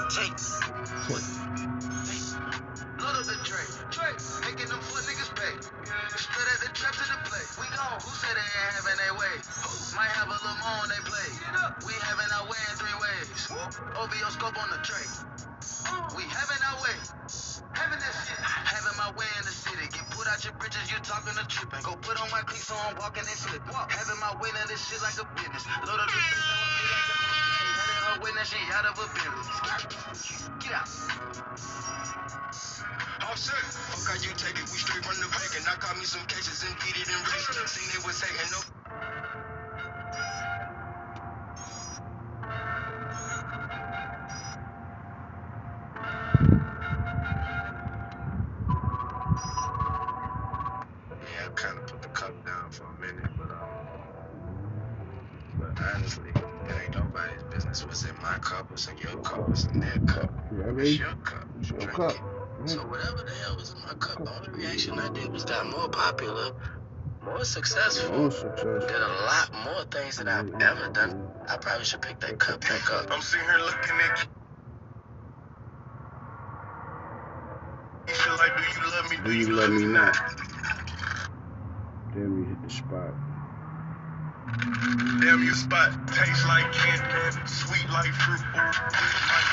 like 25.17 25.27
a 25.27 25.35
business. 25.35 25.65
Load 25.87 25.99
up 25.99 26.07
the 26.07 26.19
bitch, 26.19 26.43
I'ma 26.43 26.67
be 26.75 26.87
like 26.91 27.07
a 27.07 27.17
Having 27.79 28.03
her 28.03 28.17
way, 28.23 28.31
now 28.35 28.43
she 28.43 28.57
out 28.73 28.85
of 28.85 28.99
a 28.99 29.07
business. 29.15 29.47
Get 30.59 30.73
out. 30.73 30.89
I'm. 33.21 33.37
Fuck 33.37 34.07
how 34.07 34.15
you 34.23 34.33
take 34.35 34.55
it, 34.59 34.67
we 34.71 34.77
straight 34.79 35.05
run 35.07 35.17
the 35.19 35.27
bank 35.31 35.51
and 35.57 35.65
I 35.67 35.75
caught 35.79 35.97
me 35.97 36.05
some 36.05 36.25
cases 36.27 36.63
and 36.67 36.75
beat 36.79 36.97
it 36.99 37.07
in 37.07 37.19
race. 37.31 37.47
Seen 37.67 37.87
they 37.91 38.07
was 38.07 38.21
hating, 38.21 38.51
no. 38.51 38.84
More 65.75 65.89
popular, 65.89 66.51
more 67.23 67.43
successful. 67.43 68.17
More 68.17 68.31
successful. 68.31 68.79
Did 68.79 68.95
a 68.95 69.07
lot 69.25 69.49
more 69.65 69.83
things 69.91 70.17
than 70.17 70.27
I've 70.27 70.53
ever 70.61 70.89
done. 70.89 71.27
I 71.47 71.57
probably 71.57 71.85
should 71.85 72.01
pick 72.01 72.19
that 72.21 72.39
cup 72.39 72.61
back 72.61 72.91
up. 72.91 73.11
I'm 73.11 73.21
sitting 73.21 73.45
here 73.45 73.59
looking 73.59 73.95
at 74.09 74.19
you. 74.19 74.25
You 78.07 78.13
feel 78.13 78.37
like, 78.37 78.55
do 78.57 78.63
you 78.63 78.91
love 78.91 79.11
me? 79.11 79.17
Do 79.25 79.33
you 79.33 79.49
love 79.55 79.71
me 79.71 79.85
not? 79.85 80.15
Damn, 82.13 82.39
we 82.39 82.47
hit 82.47 82.61
the 82.63 82.69
spot. 82.69 83.13
Damn, 85.21 85.43
you 85.43 85.53
spot 85.53 86.07
tastes 86.07 86.45
like 86.45 86.71
candy, 86.71 87.47
sweet 87.47 87.89
like 87.89 88.13
fruit, 88.13 88.39
ooh, 88.39 88.71
sweet 88.71 89.17
like 89.31 89.49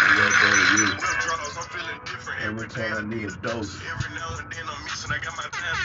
I 0.00 0.16
love 0.18 0.34
that 0.42 0.58
you. 0.78 0.84
Withdrawals, 0.96 1.40
I'm 1.44 1.47
feeling 1.68 2.00
different 2.08 2.40
Every 2.42 2.68
time 2.68 2.94
I 2.96 3.02
need 3.04 3.28
a 3.28 3.36
dose. 3.44 3.76
Every 3.84 4.14
now 4.16 4.40
and 4.40 4.48
then 4.48 4.64
I'm 4.64 4.84
missing, 4.84 5.12
I 5.12 5.18
got 5.20 5.36
my 5.36 5.44
time. 5.52 5.76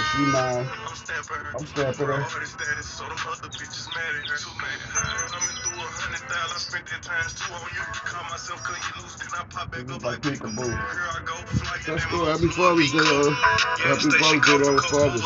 Is 0.00 0.06
she 0.08 0.24
mine? 0.24 0.64
I'm 0.88 0.96
stamping 0.96 1.36
her. 1.44 1.52
I'm 1.52 1.66
stamping 1.68 2.06
her. 2.08 2.24
Artist 2.24 2.56
status, 2.56 2.88
so 2.88 3.04
them 3.04 3.20
other 3.28 3.52
bitches 3.52 3.92
mad 3.92 4.12
at 4.16 4.24
her. 4.24 4.38
Too 4.40 4.56
mad 4.56 4.72
at 4.72 4.88
her. 4.88 5.28
Coming 5.36 5.56
through 5.60 5.84
a 5.84 5.88
hundred 6.00 6.24
thousand, 6.32 6.56
I 6.56 6.60
spent 6.64 6.84
that 6.88 7.02
times 7.04 7.36
two 7.36 7.52
on 7.52 7.68
you. 7.76 7.84
Call 8.08 8.24
myself, 8.32 8.64
cut 8.64 8.80
you 8.80 9.04
loose, 9.04 9.16
then 9.20 9.28
I 9.36 9.44
pop 9.52 9.68
back 9.68 9.84
up 9.92 10.02
like 10.02 10.20
peekaboo. 10.24 10.64
Here 10.64 11.08
I 11.12 11.20
go, 11.28 11.36
flight. 11.60 11.84
Let's 11.88 12.06
go. 12.08 12.24
Happy 12.24 12.48
Father's 12.48 12.92
Day, 12.92 13.04
uh, 13.04 13.36
Happy 13.84 14.08
Father's 14.16 14.44
Day 14.48 14.56
to 14.58 14.64
all 14.64 14.76
the 14.80 14.86
fathers. 14.88 15.22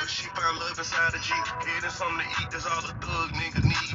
But 0.00 0.10
she 0.10 0.26
found 0.38 0.58
love 0.62 0.78
inside 0.78 1.14
a 1.14 1.18
G. 1.18 1.34
Yeah, 1.34 1.80
that's 1.82 1.96
something 1.98 2.22
to 2.22 2.26
eat, 2.42 2.50
that's 2.54 2.66
all 2.66 2.78
a 2.78 2.94
thug 3.02 3.30
nigga 3.34 3.64
need. 3.64 3.93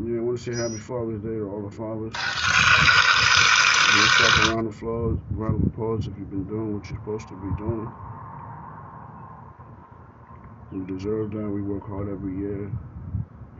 Yeah, 0.00 0.18
I 0.18 0.20
want 0.20 0.38
to 0.38 0.44
say 0.44 0.54
Happy 0.54 0.78
Father's 0.78 1.20
Day 1.22 1.30
to 1.30 1.50
all 1.50 1.60
the 1.60 1.74
fathers. 1.74 2.12
Give 2.14 3.96
yourself 3.96 4.38
a 4.38 4.54
round 4.54 4.68
of 4.68 4.76
applause, 4.76 5.18
round 5.32 5.60
of 5.60 5.68
applause 5.72 6.06
if 6.06 6.16
you've 6.16 6.30
been 6.30 6.44
doing 6.44 6.72
what 6.72 6.88
you're 6.88 7.00
supposed 7.00 7.26
to 7.28 7.34
be 7.34 7.50
doing. 7.56 7.92
We 10.70 10.84
deserve 10.86 11.32
that. 11.32 11.50
We 11.50 11.62
work 11.62 11.88
hard 11.88 12.08
every 12.08 12.36
year 12.36 12.70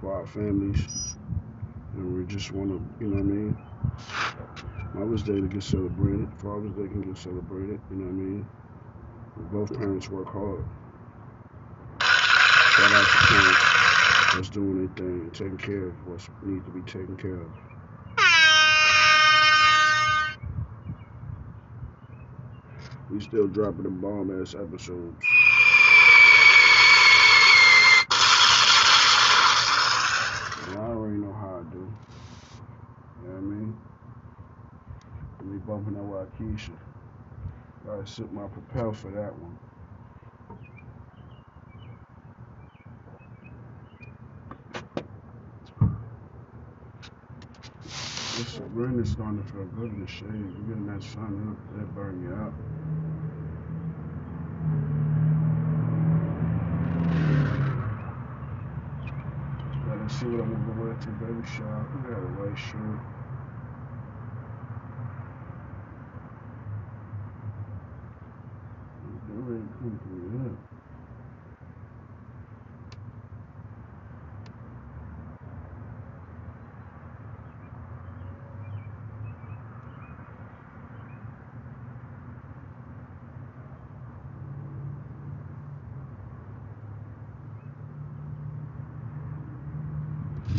for 0.00 0.14
our 0.14 0.26
families. 0.26 0.87
And 1.95 2.14
we 2.14 2.25
just 2.26 2.52
want 2.52 2.71
to, 2.71 3.04
you 3.04 3.11
know 3.11 3.16
what 3.16 3.23
I 3.23 3.35
mean? 3.35 3.59
Mother's 4.95 5.25
Day 5.25 5.40
to 5.40 5.49
get 5.49 5.64
celebrated. 5.64 6.28
Father's 6.40 6.71
Day 6.71 6.87
can 6.87 7.02
get 7.02 7.18
celebrated, 7.18 7.80
you 7.90 7.97
know 7.97 8.04
what 8.04 8.11
I 8.11 8.14
mean? 8.14 8.47
Both 9.50 9.76
parents 9.76 10.09
work 10.09 10.28
hard. 10.28 10.64
Shout 12.00 12.92
out 12.92 13.07
to 13.07 13.18
parents 13.26 14.07
that's 14.32 14.50
doing 14.50 14.78
their 14.78 14.94
thing 14.94 15.30
taking 15.32 15.56
care 15.56 15.88
of 15.88 16.06
what 16.06 16.28
needs 16.42 16.64
to 16.64 16.70
be 16.70 16.82
taken 16.82 17.16
care 17.16 17.40
of. 17.40 17.50
We 23.11 23.20
still 23.20 23.47
dropping 23.47 23.85
the 23.85 23.90
bomb 23.90 24.40
ass 24.40 24.54
episodes. 24.54 25.25
And 30.66 30.76
I 30.76 30.88
already 30.90 31.16
know 31.16 31.32
how 31.32 31.61
I 31.61 31.73
do. 31.73 31.78
You 33.23 33.28
know 33.28 33.35
what 33.35 33.38
I 33.38 33.40
mean? 33.40 33.78
We 35.50 35.56
bumping 35.58 35.94
that 35.94 36.02
with 36.02 36.38
Keisha. 36.38 36.76
Gotta 37.87 38.06
sit 38.06 38.30
my 38.32 38.47
propel 38.49 38.92
for 38.92 39.11
that 39.11 39.32
one. 39.38 39.58
This 48.38 48.61
rain 48.73 49.00
is 49.00 49.11
starting 49.11 49.42
to 49.42 49.52
feel 49.52 49.64
good 49.64 49.92
in 49.92 50.00
the 50.00 50.07
shade. 50.07 50.28
You're 50.30 50.68
getting 50.68 50.87
that 50.87 51.02
sun, 51.02 51.59
it'll, 51.75 51.83
it'll 51.83 51.92
burn 51.92 52.23
you 52.23 52.33
out. 52.35 52.54
Gotta 59.87 60.09
see 60.14 60.26
what 60.26 60.40
I'm 60.42 60.52
gonna 60.52 60.83
wear 60.85 60.95
to 60.95 61.09
baby 61.18 61.49
shower. 61.49 61.87
I 61.90 62.09
got 62.09 62.18
a 62.18 62.30
white 62.38 62.59
shirt. 62.59 63.00
They're 69.28 69.40
ready 69.40 69.62
to 69.64 69.75
come 69.78 70.00
through 70.04 70.30
here. 70.38 70.57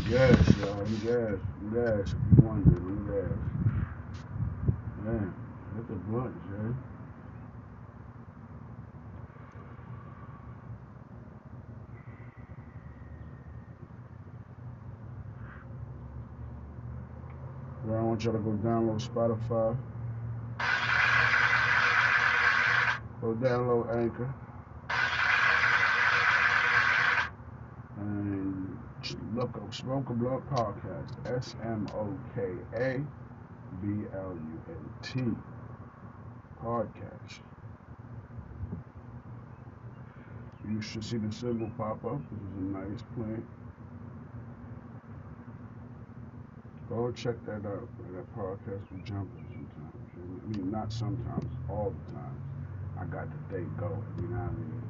Gas, 0.10 0.58
y'all. 0.58 0.82
I'm 0.82 0.96
gas. 1.74 1.99
Gas. 2.10 3.38
Man, 5.04 5.34
that's 5.76 5.90
a 5.90 5.94
blunt, 5.94 6.36
Jay. 6.50 6.76
I 17.92 18.02
want 18.02 18.24
y'all 18.24 18.34
to 18.34 18.40
go 18.40 18.52
download 18.64 19.02
Spotify. 19.02 19.78
Go 23.22 23.34
download 23.36 23.96
Anchor. 23.96 24.34
And 27.98 28.78
look 29.40 29.56
up 29.56 29.74
Smoke 29.74 30.10
a 30.10 30.14
Blunt 30.14 30.46
Podcast. 30.50 31.12
S 31.26 31.56
M 31.64 31.88
O 31.94 32.14
K 32.36 32.42
A 32.74 33.00
B 33.82 34.04
L 34.14 34.36
U 34.36 34.62
N 34.68 34.90
T. 35.02 35.22
Podcast. 36.62 37.40
You 40.70 40.82
should 40.82 41.06
see 41.06 41.18
the 41.18 41.32
symbol 41.32 41.72
pop 41.78 42.04
up. 42.04 42.20
This 42.30 42.42
is 42.42 42.58
a 42.58 42.64
nice 42.64 43.02
plant. 43.16 43.46
Go 46.90 47.10
check 47.14 47.36
that 47.46 47.66
out. 47.66 47.88
That 48.14 48.36
podcast 48.36 48.84
be 48.94 49.02
jump 49.06 49.30
sometimes. 49.48 50.52
I 50.54 50.58
mean, 50.58 50.70
not 50.70 50.92
sometimes, 50.92 51.50
all 51.70 51.94
the 52.08 52.14
time. 52.14 52.42
I 53.00 53.06
got 53.06 53.30
the 53.32 53.58
day 53.58 53.64
going. 53.78 54.04
You 54.18 54.28
know 54.28 54.36
what 54.36 54.50
I 54.50 54.52
mean? 54.52 54.84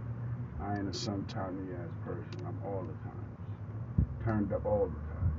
I 0.60 0.78
ain't 0.80 0.88
a 0.88 0.98
sometimey 0.98 1.72
ass 1.78 1.94
person. 2.04 2.48
I'm 2.48 2.58
all 2.66 2.82
the 2.82 2.98
time. 3.08 3.19
Turned 4.24 4.52
up 4.54 4.66
all 4.66 4.88
the 4.88 5.14
time. 5.14 5.34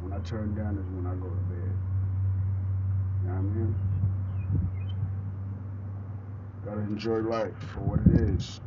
When 0.00 0.12
I 0.12 0.18
turn 0.20 0.54
down 0.54 0.78
is 0.78 0.86
when 0.94 1.06
I 1.06 1.14
go 1.16 1.28
to 1.28 1.34
bed. 1.52 1.72
You 3.22 3.28
know 3.28 3.34
what 3.34 3.38
I 3.38 3.42
mean? 3.42 3.74
Gotta 6.64 6.80
enjoy 6.80 7.18
life 7.18 7.58
for 7.58 7.80
what 7.80 8.00
it 8.00 8.28
is. 8.30 8.60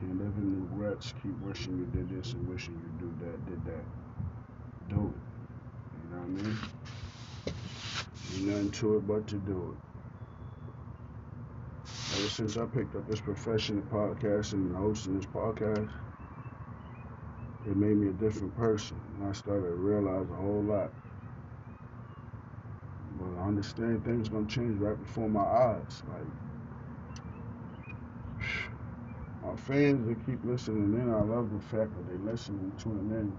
Can't 0.00 0.18
live 0.18 0.36
in 0.36 0.68
regrets. 0.70 1.14
Keep 1.22 1.38
wishing 1.42 1.78
you 1.78 1.86
did 1.86 2.10
this 2.10 2.32
and 2.32 2.48
wishing 2.48 2.74
you 2.74 3.06
do 3.06 3.14
that, 3.24 3.46
did 3.46 3.64
that. 3.66 3.84
Do 4.88 4.96
it. 4.96 5.20
You 6.02 6.10
know 6.10 6.18
what 6.18 6.24
I 6.24 6.28
mean? 6.28 6.56
Ain't 8.34 8.46
nothing 8.48 8.70
to 8.72 8.96
it 8.96 9.06
but 9.06 9.26
to 9.28 9.36
do 9.36 9.76
it. 9.76 9.95
Ever 12.26 12.32
since 12.32 12.56
I 12.56 12.66
picked 12.66 12.96
up 12.96 13.08
this 13.08 13.20
profession 13.20 13.78
of 13.78 13.84
podcasting 13.84 14.54
and 14.54 14.74
hosting 14.74 15.16
this 15.16 15.26
podcast, 15.26 15.88
it 17.64 17.76
made 17.76 17.96
me 17.98 18.08
a 18.08 18.12
different 18.14 18.56
person. 18.56 19.00
And 19.14 19.28
I 19.28 19.32
started 19.32 19.66
to 19.66 19.74
realize 19.74 20.26
a 20.28 20.34
whole 20.34 20.64
lot. 20.64 20.90
But 23.16 23.38
I 23.40 23.46
understand 23.46 24.04
things 24.04 24.28
gonna 24.28 24.44
change 24.48 24.76
right 24.80 25.00
before 25.00 25.28
my 25.28 25.44
eyes. 25.44 26.02
Like 26.08 26.26
my 29.44 29.54
fans 29.54 30.08
that 30.08 30.26
keep 30.26 30.44
listening 30.44 31.00
in, 31.00 31.14
I 31.14 31.20
love 31.20 31.52
the 31.52 31.60
fact 31.60 31.92
that 31.96 32.10
they 32.10 32.18
listen 32.28 32.58
and 32.58 32.76
tuning 32.76 33.16
in. 33.20 33.38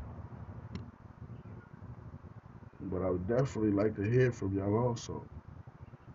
But 2.83 3.01
I 3.01 3.09
would 3.09 3.27
definitely 3.27 3.71
like 3.71 3.97
to 3.97 4.03
hear 4.03 4.31
from 4.31 4.57
y'all 4.57 4.77
also. 4.87 5.25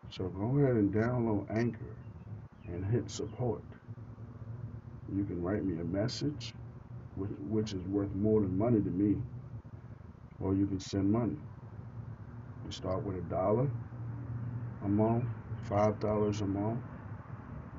So 0.09 0.29
go 0.31 0.57
ahead 0.57 0.77
and 0.77 0.91
download 0.91 1.55
Anchor 1.55 1.99
and 2.69 2.85
hit 2.85 3.11
support. 3.11 3.63
You 5.15 5.25
can 5.25 5.43
write 5.43 5.65
me 5.65 5.81
a 5.81 5.85
message, 5.85 6.55
which, 7.17 7.31
which 7.51 7.73
is 7.73 7.83
worth 7.89 8.15
more 8.15 8.41
than 8.41 8.57
money 8.57 8.81
to 8.81 8.91
me, 8.91 9.17
or 10.41 10.55
you 10.55 10.67
can 10.67 10.81
send 10.81 11.11
money. 11.11 11.37
You 12.65 12.71
start 12.71 13.03
with 13.03 13.17
a 13.17 13.21
dollar 13.23 13.69
a 14.85 14.89
month, 14.89 15.25
five 15.65 15.99
dollars 16.01 16.41
a 16.41 16.47
month, 16.47 16.81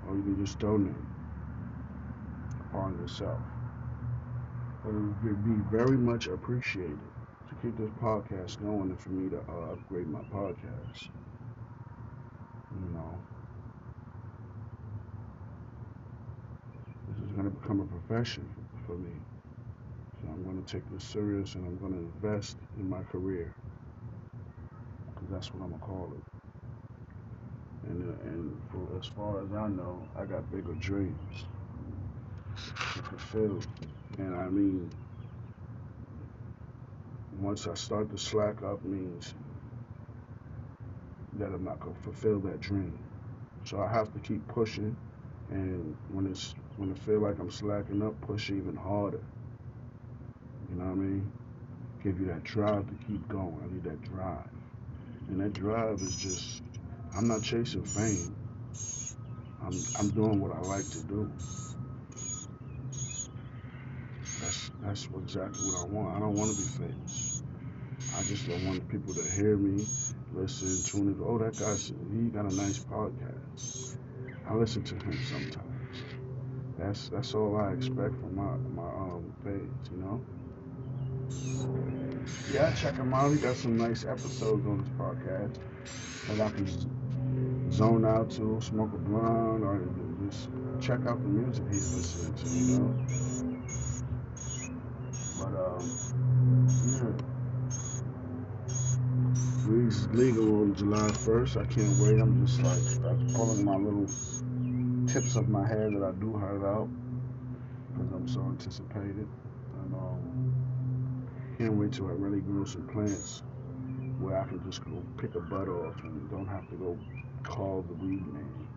or 0.08 0.16
you 0.16 0.24
can 0.24 0.46
just 0.46 0.60
donate 0.60 0.94
upon 2.60 2.98
yourself. 3.00 3.40
But 4.84 4.92
it 4.92 5.00
would 5.00 5.44
be 5.46 5.78
very 5.78 5.98
much 5.98 6.28
appreciated 6.28 7.00
to 7.50 7.56
keep 7.62 7.78
this 7.78 7.90
podcast 8.02 8.62
going 8.62 8.90
and 8.92 9.00
for 9.00 9.10
me 9.10 9.30
to 9.30 9.38
uh, 9.38 9.74
upgrade 9.74 10.08
my 10.08 10.20
podcast. 10.34 11.10
You 12.74 12.94
know, 12.94 13.20
this 17.08 17.30
is 17.30 17.33
going 17.44 17.56
to 17.56 17.62
become 17.62 17.82
a 17.82 17.86
profession 17.86 18.48
for 18.88 18.94
me. 18.94 19.12
So 20.22 20.30
I'm 20.30 20.44
going 20.44 20.64
to 20.64 20.72
take 20.72 20.84
this 20.92 21.04
serious 21.04 21.56
and 21.56 21.66
I'm 21.66 21.78
going 21.78 21.92
to 21.92 22.00
invest 22.00 22.56
in 22.78 22.90
my 22.90 23.04
career. 23.04 23.52
Because 25.14 25.30
that's 25.30 25.54
what 25.54 25.64
I'm 25.64 25.70
going 25.70 25.82
to 25.82 25.86
call 25.86 26.14
it. 26.16 27.90
And, 27.90 28.10
uh, 28.10 28.30
and 28.30 28.62
for 28.72 28.98
as 28.98 29.08
far 29.08 29.44
as 29.44 29.52
I 29.52 29.68
know, 29.68 30.02
I 30.18 30.24
got 30.24 30.50
bigger 30.52 30.74
dreams 30.76 31.46
to 32.56 33.02
fulfill. 33.04 33.60
And 34.20 34.36
I 34.36 34.48
mean, 34.48 34.90
once 37.40 37.68
I 37.68 37.74
start 37.74 38.10
to 38.12 38.18
slack 38.18 38.64
up 38.64 38.86
means 38.86 39.34
that 41.40 41.48
I'm 41.48 41.66
not 41.66 41.82
going 41.82 41.96
to 41.96 42.02
fulfill 42.04 42.40
that 42.42 42.62
dream. 42.62 42.98
So 43.66 43.82
I 43.82 43.92
have 43.92 44.14
to 44.14 44.20
keep 44.20 44.48
pushing. 44.48 44.96
And 45.50 45.94
when 46.10 46.26
it's 46.26 46.56
when 46.78 46.92
I 46.92 46.96
feel 47.06 47.20
like 47.20 47.40
I'm 47.40 47.52
slacking 47.52 48.02
up, 48.02 48.20
push 48.22 48.50
even 48.50 48.76
harder. 48.76 49.22
You 50.70 50.76
know 50.78 50.86
what 50.86 50.92
I 50.92 50.96
mean? 50.96 51.32
Give 52.04 52.20
you 52.20 52.26
that 52.28 52.44
drive 52.44 52.88
to 52.88 53.06
keep 53.06 53.28
going. 53.28 53.58
I 53.64 53.74
need 53.74 53.84
that 53.84 54.02
drive. 54.02 54.50
And 55.30 55.40
that 55.40 55.54
drive 55.54 56.02
is 56.02 56.16
just 56.16 56.64
I'm 57.16 57.28
not 57.28 57.44
chasing 57.44 57.84
fame. 57.84 58.36
I'm 59.62 59.84
I'm 59.98 60.10
doing 60.10 60.40
what 60.42 60.52
I 60.52 60.60
like 60.60 60.90
to 60.90 61.00
do. 61.00 61.32
That's 64.42 64.72
that's 64.82 65.08
exactly 65.24 65.72
what 65.72 65.82
I 65.82 65.86
want. 65.86 66.16
I 66.16 66.20
don't 66.20 66.36
want 66.36 66.52
to 66.52 66.58
be 66.58 66.68
famous. 66.68 67.44
I 68.18 68.24
just 68.24 68.48
don't 68.48 68.66
want 68.68 68.88
people 68.90 69.14
to 69.14 69.24
hear 69.32 69.58
me, 69.58 69.86
listen, 70.34 70.84
tune 70.84 71.08
in. 71.08 71.20
Oh, 71.24 71.38
that 71.38 71.56
guy, 71.58 71.76
he 71.76 72.30
got 72.30 72.52
a 72.52 72.56
nice 72.56 72.80
podcast. 72.80 73.96
I 74.48 74.54
listen 74.56 74.84
to 74.84 74.96
him 74.96 75.18
sometimes. 75.24 75.73
That's 76.84 77.08
that's 77.08 77.34
all 77.34 77.56
I 77.56 77.72
expect 77.72 78.14
from 78.16 78.36
my 78.36 78.58
my 78.76 78.90
um 78.90 79.34
page, 79.46 79.62
you 79.90 79.98
know. 80.04 80.22
Yeah, 82.52 82.74
check 82.74 82.96
him 82.96 83.14
out. 83.14 83.32
He 83.32 83.38
got 83.38 83.56
some 83.56 83.78
nice 83.78 84.04
episodes 84.04 84.66
on 84.68 84.80
this 84.80 84.90
podcast 85.00 85.56
that 86.28 86.42
I 86.42 86.50
can 86.50 87.72
zone 87.72 88.04
out 88.04 88.30
to, 88.32 88.60
smoke 88.62 88.92
a 88.94 88.98
blunt, 88.98 89.64
or 89.64 89.82
just 90.30 90.50
check 90.82 91.06
out 91.08 91.22
the 91.24 91.30
music 91.30 91.64
he's 91.72 91.96
listening 91.96 92.34
to, 92.34 92.50
you 92.50 92.80
know. 92.80 92.94
But 95.40 95.56
um, 95.56 95.84
yeah. 97.00 97.34
Weed's 99.70 100.08
legal 100.10 100.62
on 100.62 100.76
July 100.76 101.08
1st. 101.08 101.62
I 101.62 101.66
can't 101.66 101.98
wait. 102.00 102.20
I'm 102.20 102.46
just 102.46 102.62
like 102.62 103.10
I'm 103.10 103.34
pulling 103.34 103.64
my 103.64 103.78
little 103.78 104.06
tips 105.14 105.36
of 105.36 105.48
my 105.48 105.68
hair 105.68 105.92
that 105.92 106.02
I 106.02 106.12
do 106.14 106.34
hurt 106.34 106.66
out 106.66 106.90
because 107.94 108.12
I'm 108.14 108.28
so 108.28 108.42
anticipated. 108.42 109.28
And 109.84 109.94
um, 109.94 111.28
can't 111.60 111.74
wait 111.74 111.94
till 111.94 112.08
I 112.08 112.14
really 112.14 112.40
grow 112.40 112.66
some 112.66 112.88
plants 112.88 113.44
where 114.20 114.42
I 114.42 114.46
can 114.46 114.60
just 114.66 114.84
go 114.84 115.04
pick 115.18 115.36
a 115.36 115.40
bud 115.40 115.70
off 115.70 116.02
and 116.02 116.28
don't 116.32 116.48
have 116.48 116.68
to 116.70 116.76
go 116.78 116.98
call 117.44 117.86
the 117.88 117.94
weed 117.94 118.26
man. 118.34 118.68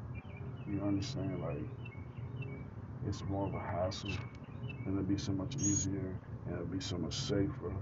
You 0.70 0.82
understand? 0.82 1.40
Like 1.40 1.56
it's 3.08 3.22
more 3.30 3.46
of 3.46 3.54
a 3.54 3.60
hassle 3.60 4.10
and 4.84 4.92
it'll 4.92 5.08
be 5.08 5.16
so 5.16 5.32
much 5.32 5.56
easier 5.56 6.14
and 6.44 6.52
it'll 6.54 6.66
be 6.66 6.80
so 6.80 6.98
much 6.98 7.14
safer. 7.14 7.72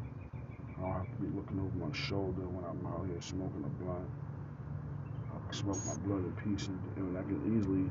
I 0.78 0.82
don't 0.82 0.92
have 0.92 1.10
to 1.10 1.18
be 1.18 1.36
looking 1.36 1.58
over 1.58 1.76
my 1.76 1.92
shoulder 1.96 2.46
when 2.46 2.64
I'm 2.64 2.86
out 2.86 3.04
here 3.08 3.20
smoking 3.20 3.64
a 3.66 3.82
blunt. 3.82 4.06
I 5.34 5.42
can 5.42 5.58
smoke 5.58 5.84
my 5.86 5.94
blunt 6.06 6.24
in 6.24 6.54
peace, 6.54 6.68
and, 6.68 6.78
and 6.96 7.18
I 7.18 7.22
can 7.22 7.58
easily 7.58 7.90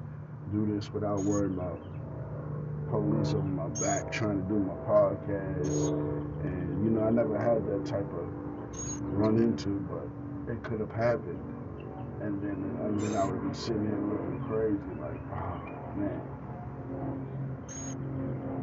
do 0.51 0.65
this 0.75 0.91
without 0.91 1.23
worrying 1.23 1.53
about 1.53 1.79
police 2.89 3.34
on 3.34 3.56
my 3.56 3.67
back 3.84 4.12
trying 4.12 4.41
to 4.41 4.47
do 4.47 4.60
my 4.60 4.73
podcast. 4.86 5.89
And 6.43 6.84
you 6.84 6.91
know, 6.91 7.03
I 7.03 7.10
never 7.10 7.38
had 7.38 7.65
that 7.67 7.86
type 7.86 8.12
of 8.13 8.27
run 9.17 9.38
into, 9.38 9.69
but 9.89 10.08
it 10.51 10.63
could 10.63 10.79
have 10.79 10.91
happened. 10.91 11.39
And 12.21 12.41
then, 12.41 12.58
and 12.86 13.01
then 13.01 13.15
I 13.15 13.25
would 13.25 13.49
be 13.49 13.56
sitting 13.56 13.86
here 13.86 13.99
looking 13.99 14.39
crazy, 14.47 14.93
like, 15.01 15.19
oh 15.34 15.62
man. 15.97 16.21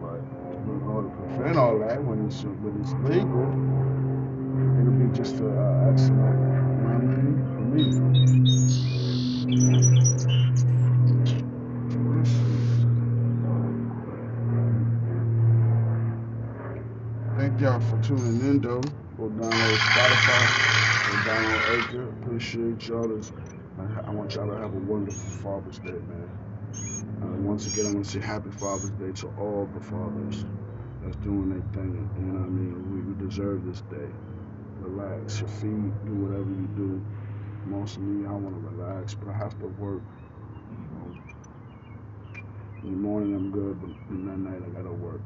But 0.00 0.20
in 0.64 0.82
order 0.88 1.08
to 1.08 1.14
prevent 1.14 1.58
all 1.58 1.78
that, 1.80 2.02
when 2.02 2.26
it's 2.26 2.42
when 2.44 2.80
it's 2.80 2.94
legal, 3.04 3.50
it'll 4.80 4.92
be 4.92 5.16
just 5.16 5.40
an 5.40 5.58
uh, 5.58 5.90
excellent, 5.90 6.38
mean, 7.10 7.36
for 7.54 7.62
me. 10.00 10.09
Tuning 18.10 18.40
in, 18.42 18.60
though. 18.62 18.80
Go 19.18 19.30
download 19.30 19.78
Spotify, 19.80 20.52
go 21.06 21.12
download 21.18 21.70
Anchor. 21.78 22.08
Appreciate 22.10 22.88
y'all. 22.88 23.08
This- 23.08 23.32
I- 23.78 24.00
want 24.12 24.34
y'all 24.34 24.48
to 24.48 24.56
have 24.58 24.74
a 24.74 24.78
wonderful 24.80 25.30
Father's 25.30 25.78
Day, 25.80 26.00
man. 26.08 26.30
Once 27.44 27.66
again, 27.68 27.86
I 27.86 27.90
want 27.90 28.04
to 28.06 28.10
say 28.12 28.20
Happy 28.20 28.50
Father's 28.50 28.90
Day 28.92 29.12
to 29.12 29.28
all 29.38 29.66
the 29.74 29.80
fathers 29.80 30.46
that's 31.02 31.16
doing 31.18 31.50
their 31.50 31.62
thing. 31.72 32.10
You 32.18 32.22
know 32.26 32.40
what 32.40 32.46
I 32.46 32.50
mean? 32.50 32.92
We, 32.94 33.02
deserve 33.26 33.64
this 33.66 33.82
day. 33.82 34.10
Relax 34.80 35.40
your 35.40 35.48
feet, 35.48 35.92
do 36.06 36.14
whatever 36.14 36.50
you 36.50 36.68
do. 36.76 37.04
Mostly, 37.66 38.26
I 38.26 38.32
want 38.32 38.54
to 38.56 38.70
relax, 38.70 39.14
but 39.14 39.28
I 39.30 39.38
have 39.38 39.58
to 39.60 39.68
work. 39.68 40.02
You 40.70 40.88
know. 40.92 41.16
In 42.84 42.90
the 42.92 42.98
morning, 42.98 43.34
I'm 43.34 43.50
good, 43.50 43.80
but 43.80 43.90
in 44.14 44.26
that 44.26 44.38
night, 44.38 44.62
I 44.66 44.70
gotta 44.70 44.92
work. 44.94 45.22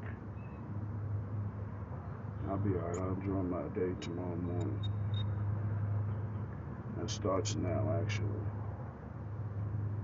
I'll 2.50 2.58
be 2.58 2.74
alright. 2.74 2.98
I'll 2.98 3.14
enjoy 3.14 3.42
my 3.42 3.62
day 3.74 3.94
tomorrow 4.00 4.36
morning. 4.36 4.80
That 6.98 7.10
starts 7.10 7.54
now, 7.56 7.94
actually. 8.02 8.28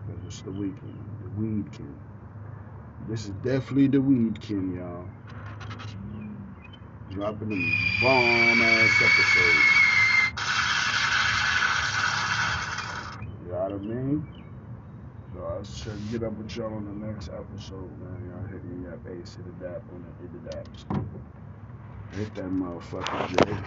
Because 0.06 0.24
it's 0.26 0.40
the 0.42 0.50
weekend. 0.50 0.98
The 1.22 1.40
weed 1.40 1.64
weekend. 1.64 1.98
This 3.08 3.24
is 3.24 3.30
definitely 3.42 3.88
the 3.88 4.00
weed 4.00 4.32
weekend, 4.32 4.76
y'all. 4.76 5.04
Dropping 7.10 7.50
them 7.50 7.74
bomb 8.00 8.62
ass 8.62 9.02
episodes. 9.02 9.80
You 13.44 13.52
know 13.52 13.58
what 13.58 13.72
I 13.72 13.76
mean? 13.76 14.28
So 15.34 15.46
I 15.46 15.62
should 15.62 16.10
get 16.10 16.22
up 16.22 16.32
with 16.34 16.56
y'all 16.56 16.74
on 16.74 16.84
the 16.84 17.06
next 17.06 17.28
episode, 17.28 17.90
man. 18.00 18.30
Y'all 18.30 18.46
hit 18.48 18.64
me 18.64 18.88
up, 18.88 18.98
ace 19.08 19.36
hit 19.36 19.46
the 19.46 19.64
dap 19.64 19.82
on 19.92 20.04
the 20.04 20.28
the 20.28 20.50
daps. 20.50 20.84
Hit 22.12 22.34
that 22.36 22.46
motherfucker, 22.50 23.24
Jay. 23.26 23.64